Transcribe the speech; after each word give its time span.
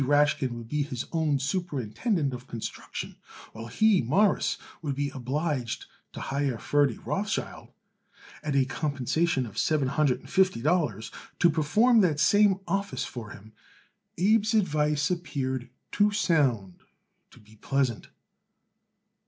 Rashkin 0.03 0.53
would 0.55 0.67
be 0.67 0.81
his 0.81 1.05
own 1.11 1.37
superintendent 1.37 2.33
of 2.33 2.47
construction, 2.47 3.17
while 3.53 3.67
he, 3.67 4.01
Morris, 4.01 4.57
would 4.81 4.95
be 4.95 5.11
obliged 5.11 5.85
to 6.13 6.21
hire 6.21 6.57
Ferdy 6.57 6.97
Rothschild, 6.97 7.67
at 8.41 8.55
a 8.55 8.65
compensation 8.65 9.45
of 9.45 9.59
seven 9.59 9.89
hundred 9.89 10.19
and 10.21 10.27
fifty 10.31 10.59
dollars, 10.63 11.11
to 11.37 11.51
perform 11.51 12.01
that 12.01 12.19
same 12.19 12.61
office 12.67 13.05
for 13.05 13.29
him, 13.29 13.53
Abe's 14.17 14.55
advice 14.55 15.11
appeared 15.11 15.69
too 15.91 16.09
sound 16.09 16.81
to 17.29 17.39
be 17.39 17.57
pleasant. 17.57 18.07